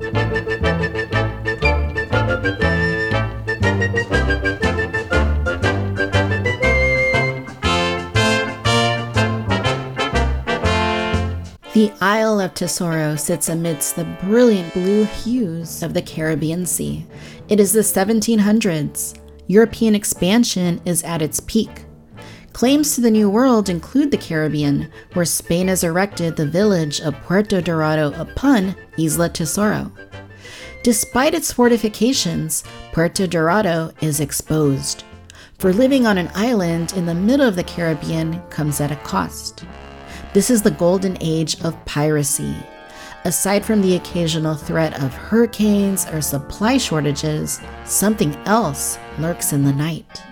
[0.00, 0.08] The
[12.00, 17.04] Isle of Tesoro sits amidst the brilliant blue hues of the Caribbean Sea.
[17.50, 19.18] It is the 1700s.
[19.48, 21.84] European expansion is at its peak.
[22.60, 27.18] Claims to the New World include the Caribbean, where Spain has erected the village of
[27.22, 29.90] Puerto Dorado upon Isla Tesoro.
[30.82, 35.04] Despite its fortifications, Puerto Dorado is exposed.
[35.58, 39.64] For living on an island in the middle of the Caribbean comes at a cost.
[40.34, 42.54] This is the golden age of piracy.
[43.24, 49.72] Aside from the occasional threat of hurricanes or supply shortages, something else lurks in the
[49.72, 50.22] night.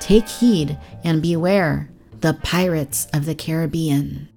[0.00, 1.88] Take heed and beware
[2.20, 4.28] the pirates of the Caribbean.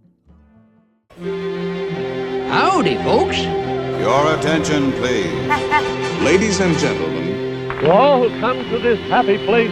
[2.49, 3.37] Howdy, folks.
[3.39, 5.33] Your attention, please.
[6.23, 9.71] Ladies and gentlemen, To all who come to this happy place,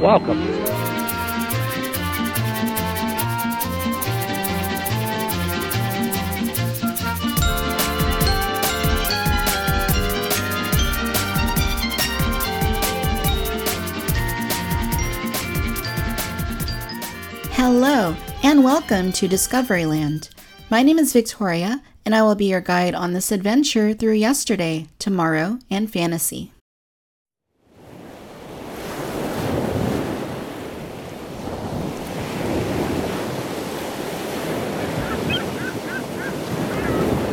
[0.00, 0.40] welcome.
[18.62, 20.28] Welcome to Discoveryland.
[20.70, 24.86] My name is Victoria, and I will be your guide on this adventure through yesterday,
[25.00, 26.52] tomorrow, and fantasy.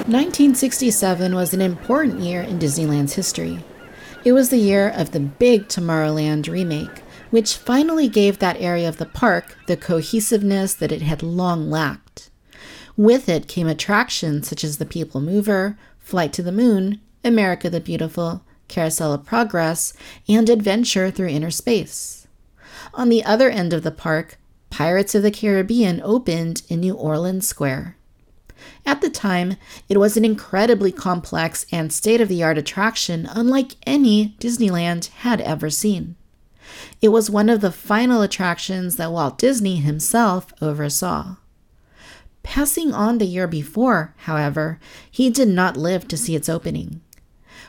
[0.08, 3.64] Nineteen sixty-seven was an important year in Disneyland's history.
[4.26, 8.98] It was the year of the big Tomorrowland remake, which finally gave that area of
[8.98, 12.30] the park the cohesiveness that it had long lacked.
[12.98, 17.80] With it came attractions such as the People Mover, Flight to the Moon, America the
[17.80, 19.94] Beautiful, Carousel of Progress,
[20.28, 22.28] and Adventure Through Inner Space.
[22.94, 24.38] On the other end of the park,
[24.70, 27.96] Pirates of the Caribbean opened in New Orleans Square.
[28.86, 29.56] At the time,
[29.88, 35.42] it was an incredibly complex and state of the art attraction unlike any Disneyland had
[35.42, 36.16] ever seen.
[37.02, 41.36] It was one of the final attractions that Walt Disney himself oversaw.
[42.44, 47.02] Passing on the year before, however, he did not live to see its opening.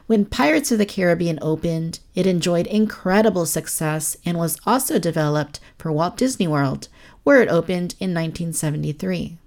[0.06, 5.93] When Pirates of the Caribbean opened, it enjoyed incredible success and was also developed for
[5.93, 6.88] Walt Disney World,
[7.22, 9.38] where it opened in 1973.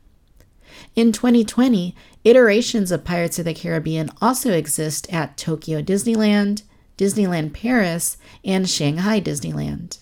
[0.95, 6.63] In 2020, iterations of Pirates of the Caribbean also exist at Tokyo Disneyland,
[6.97, 9.99] Disneyland Paris, and Shanghai Disneyland.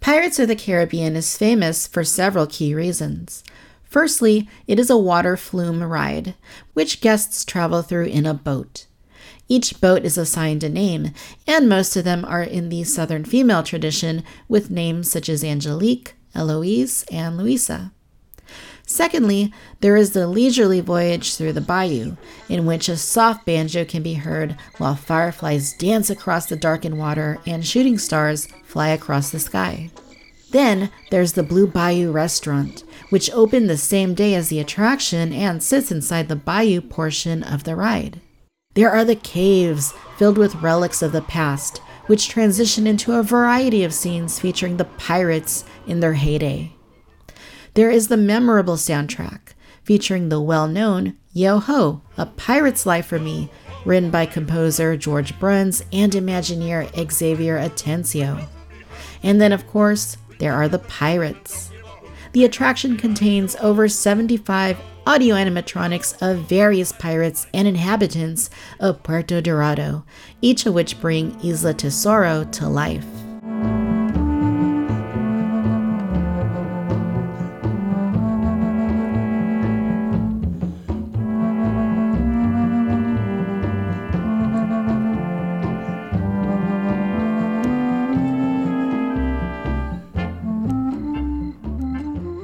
[0.00, 3.44] Pirates of the Caribbean is famous for several key reasons.
[3.84, 6.34] Firstly, it is a water flume ride,
[6.74, 8.86] which guests travel through in a boat.
[9.48, 11.10] Each boat is assigned a name,
[11.46, 16.14] and most of them are in the Southern female tradition with names such as Angelique,
[16.36, 17.92] Eloise, and Louisa.
[18.90, 19.52] Secondly,
[19.82, 22.16] there is the leisurely voyage through the bayou,
[22.48, 27.38] in which a soft banjo can be heard while fireflies dance across the darkened water
[27.46, 29.90] and shooting stars fly across the sky.
[30.50, 35.62] Then there's the Blue Bayou restaurant, which opened the same day as the attraction and
[35.62, 38.20] sits inside the bayou portion of the ride.
[38.74, 43.84] There are the caves filled with relics of the past, which transition into a variety
[43.84, 46.72] of scenes featuring the pirates in their heyday.
[47.74, 49.54] There is the memorable soundtrack
[49.84, 53.48] featuring the well known Yo Ho, A Pirate's Life for Me,
[53.84, 58.46] written by composer George Bruns and Imagineer Xavier Atencio.
[59.22, 61.70] And then, of course, there are the pirates.
[62.32, 70.04] The attraction contains over 75 audio animatronics of various pirates and inhabitants of Puerto Dorado,
[70.40, 73.06] each of which bring Isla Tesoro to life.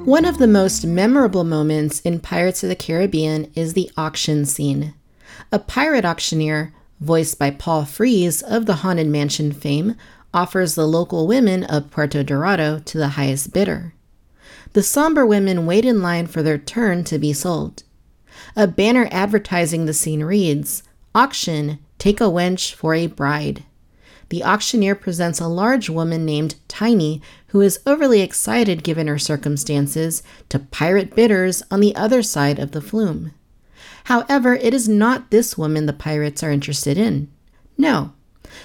[0.07, 4.95] One of the most memorable moments in Pirates of the Caribbean is the auction scene.
[5.51, 9.97] A pirate auctioneer, voiced by Paul Frees of the Haunted Mansion fame,
[10.33, 13.95] offers the local women of Puerto Dorado to the highest bidder.
[14.75, 17.83] The somber women wait in line for their turn to be sold.
[18.55, 20.85] A banner advertising the scene reads
[21.17, 23.65] Auction, take a wench for a bride.
[24.29, 30.23] The auctioneer presents a large woman named Tiny, who is overly excited given her circumstances,
[30.49, 33.33] to pirate bidders on the other side of the flume.
[34.05, 37.29] However, it is not this woman the pirates are interested in.
[37.79, 38.13] No.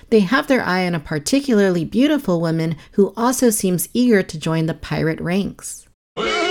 [0.09, 4.65] They have their eye on a particularly beautiful woman who also seems eager to join
[4.65, 5.87] the pirate ranks.
[6.15, 6.41] The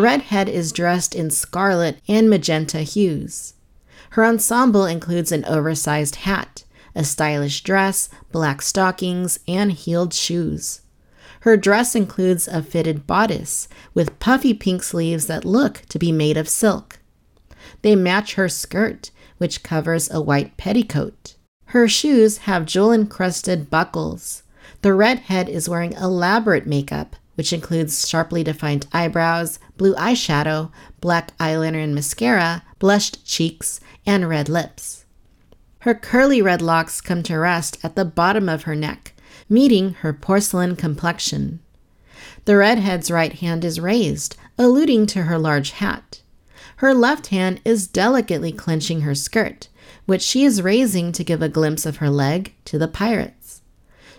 [0.00, 3.54] redhead is dressed in scarlet and magenta hues.
[4.10, 10.80] Her ensemble includes an oversized hat, a stylish dress, black stockings, and heeled shoes.
[11.40, 16.36] Her dress includes a fitted bodice with puffy pink sleeves that look to be made
[16.36, 16.98] of silk.
[17.82, 21.36] They match her skirt, which covers a white petticoat.
[21.66, 24.42] Her shoes have jewel encrusted buckles.
[24.82, 31.82] The redhead is wearing elaborate makeup, which includes sharply defined eyebrows, blue eyeshadow, black eyeliner
[31.82, 35.04] and mascara, blushed cheeks, and red lips.
[35.80, 39.14] Her curly red locks come to rest at the bottom of her neck,
[39.48, 41.60] meeting her porcelain complexion.
[42.44, 46.22] The redhead's right hand is raised, alluding to her large hat.
[46.76, 49.68] Her left hand is delicately clenching her skirt,
[50.06, 53.62] which she is raising to give a glimpse of her leg to the pirates.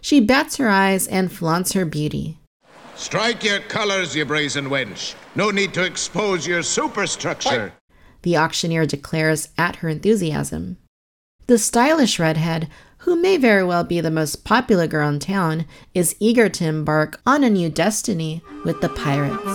[0.01, 2.39] She bats her eyes and flaunts her beauty.
[2.97, 5.13] Strike your colors, you brazen wench.
[5.35, 7.71] No need to expose your superstructure.
[8.23, 10.77] The auctioneer declares at her enthusiasm.
[11.45, 12.67] The stylish redhead,
[12.99, 17.21] who may very well be the most popular girl in town, is eager to embark
[17.23, 19.45] on a new destiny with the pirates.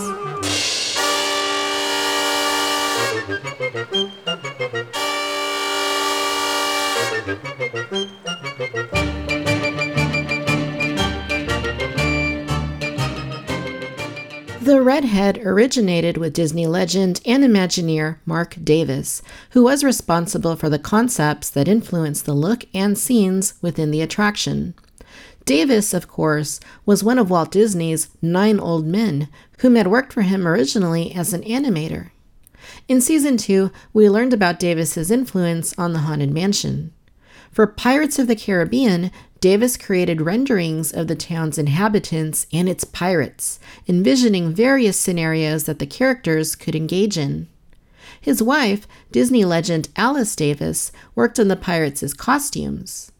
[14.63, 20.79] The redhead originated with Disney legend and Imagineer Marc Davis, who was responsible for the
[20.79, 24.73] concepts that influenced the look and scenes within the attraction.
[25.43, 29.27] Davis, of course, was one of Walt Disney's nine old men,
[29.57, 32.11] whom had worked for him originally as an animator.
[32.87, 36.93] In season two, we learned about Davis's influence on the Haunted Mansion.
[37.51, 39.11] For Pirates of the Caribbean,
[39.43, 43.59] Davis created renderings of the town's inhabitants and its pirates,
[43.89, 47.49] envisioning various scenarios that the characters could engage in.
[48.21, 53.11] His wife, Disney legend Alice Davis, worked on the pirates' costumes.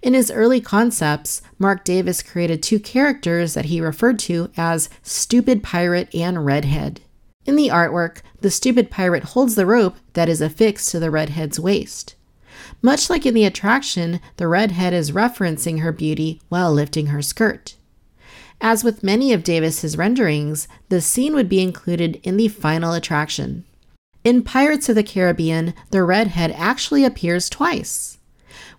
[0.00, 5.64] In his early concepts, Marc Davis created two characters that he referred to as Stupid
[5.64, 7.00] Pirate and Redhead.
[7.46, 11.58] In the artwork, the stupid pirate holds the rope that is affixed to the redhead's
[11.58, 12.14] waist.
[12.82, 17.76] Much like in the attraction, the redhead is referencing her beauty while lifting her skirt.
[18.60, 23.64] As with many of Davis's renderings, the scene would be included in the final attraction.
[24.22, 28.18] In Pirates of the Caribbean, the redhead actually appears twice.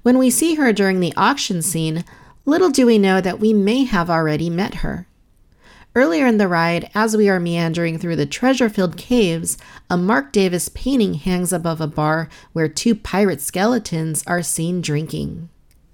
[0.02, 2.04] When we see her during the auction scene,
[2.46, 5.08] little do we know that we may have already met her.
[5.98, 9.58] Earlier in the ride, as we are meandering through the treasure filled caves,
[9.90, 15.48] a Marc Davis painting hangs above a bar where two pirate skeletons are seen drinking.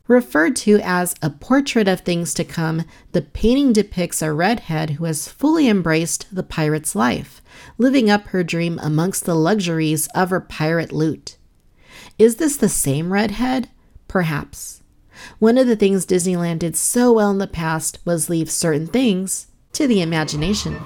[0.07, 5.05] Referred to as a portrait of things to come, the painting depicts a redhead who
[5.05, 7.39] has fully embraced the pirate's life,
[7.77, 11.37] living up her dream amongst the luxuries of her pirate loot.
[12.17, 13.69] Is this the same redhead?
[14.07, 14.81] Perhaps.
[15.37, 19.45] One of the things Disneyland did so well in the past was leave certain things
[19.73, 20.79] to the imagination.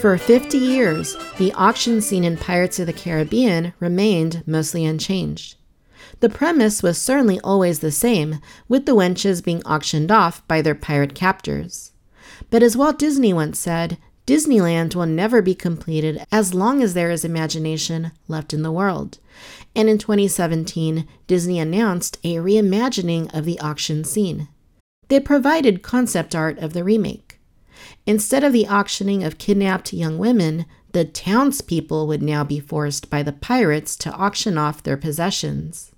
[0.00, 5.56] For 50 years, the auction scene in Pirates of the Caribbean remained mostly unchanged.
[6.20, 10.74] The premise was certainly always the same, with the wenches being auctioned off by their
[10.74, 11.92] pirate captors.
[12.48, 17.10] But as Walt Disney once said, Disneyland will never be completed as long as there
[17.10, 19.18] is imagination left in the world.
[19.74, 24.48] And in 2017, Disney announced a reimagining of the auction scene.
[25.08, 27.40] They provided concept art of the remake.
[28.06, 33.22] Instead of the auctioning of kidnapped young women, the townspeople would now be forced by
[33.22, 35.92] the pirates to auction off their possessions.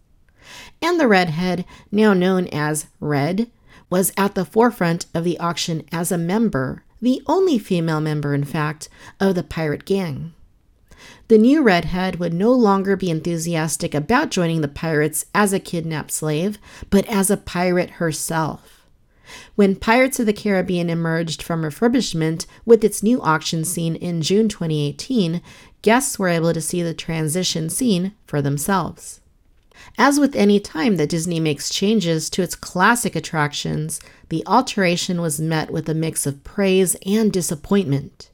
[0.80, 3.50] And the redhead, now known as Red,
[3.92, 8.42] was at the forefront of the auction as a member, the only female member, in
[8.42, 8.88] fact,
[9.20, 10.32] of the pirate gang.
[11.28, 16.10] The new redhead would no longer be enthusiastic about joining the pirates as a kidnapped
[16.10, 16.58] slave,
[16.88, 18.86] but as a pirate herself.
[19.56, 24.48] When Pirates of the Caribbean emerged from refurbishment with its new auction scene in June
[24.48, 25.42] 2018,
[25.82, 29.21] guests were able to see the transition scene for themselves.
[29.98, 35.40] As with any time that Disney makes changes to its classic attractions, the alteration was
[35.40, 38.30] met with a mix of praise and disappointment.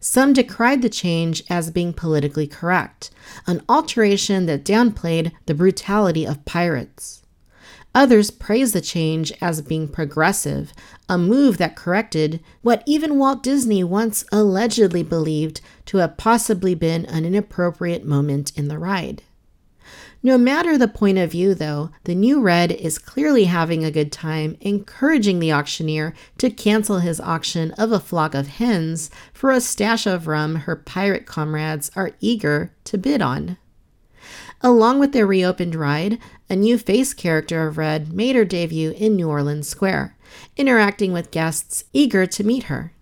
[0.00, 3.10] Some decried the change as being politically correct,
[3.46, 7.22] an alteration that downplayed the brutality of pirates.
[7.94, 10.72] Others praised the change as being progressive,
[11.08, 17.06] a move that corrected what even Walt Disney once allegedly believed to have possibly been
[17.06, 19.22] an inappropriate moment in the ride.
[20.20, 24.10] No matter the point of view, though, the new Red is clearly having a good
[24.10, 29.60] time, encouraging the auctioneer to cancel his auction of a flock of hens for a
[29.60, 33.58] stash of rum her pirate comrades are eager to bid on.
[34.60, 36.18] Along with their reopened ride,
[36.50, 40.16] a new face character of Red made her debut in New Orleans Square,
[40.56, 42.92] interacting with guests eager to meet her.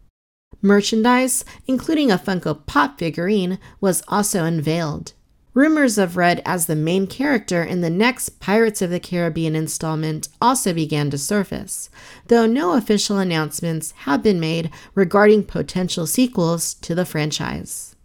[0.60, 5.14] Merchandise, including a Funko Pop figurine, was also unveiled.
[5.56, 10.28] Rumors of Red as the main character in the next Pirates of the Caribbean installment
[10.38, 11.88] also began to surface,
[12.26, 17.95] though no official announcements have been made regarding potential sequels to the franchise.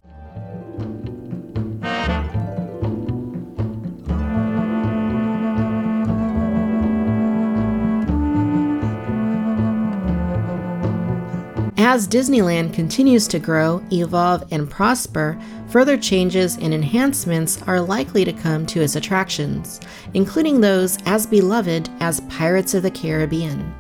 [11.94, 18.32] As Disneyland continues to grow, evolve, and prosper, further changes and enhancements are likely to
[18.32, 19.82] come to its attractions,
[20.14, 23.76] including those as beloved as Pirates of the Caribbean.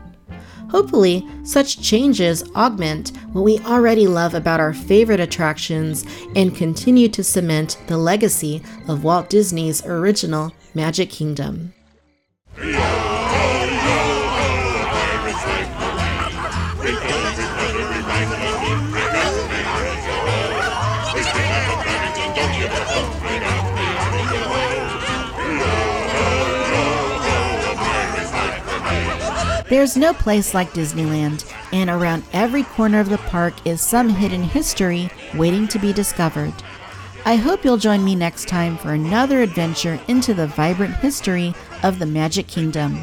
[0.70, 7.24] Hopefully, such changes augment what we already love about our favorite attractions and continue to
[7.24, 11.74] cement the legacy of Walt Disney's original Magic Kingdom.
[29.72, 34.44] There's no place like Disneyland, and around every corner of the park is some hidden
[34.44, 36.54] history waiting to be discovered.
[37.26, 42.00] I hope you'll join me next time for another adventure into the vibrant history of
[42.00, 43.02] the Magic Kingdom.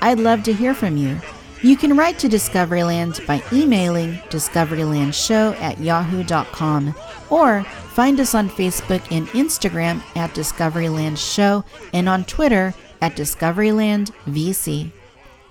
[0.00, 1.20] I'd love to hear from you.
[1.60, 6.94] You can write to Discoveryland by emailing discoverylandshow at yahoo.com
[7.30, 14.12] or find us on Facebook and Instagram at Discoveryland Show and on Twitter at Discoveryland
[14.26, 14.92] VC.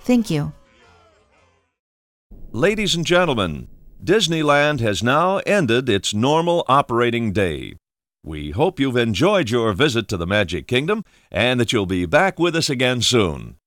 [0.05, 0.53] Thank you.
[2.51, 3.67] Ladies and gentlemen,
[4.03, 7.73] Disneyland has now ended its normal operating day.
[8.23, 12.37] We hope you've enjoyed your visit to the Magic Kingdom and that you'll be back
[12.37, 13.57] with us again soon.